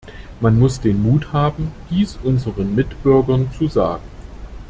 Man 0.39 0.57
muss 0.57 0.81
den 0.81 0.99
Mut 1.03 1.31
haben, 1.31 1.73
dies 1.91 2.17
unseren 2.23 2.73
Mitbürgern 2.73 3.51
zu 3.55 3.67
sagen. 3.67 4.01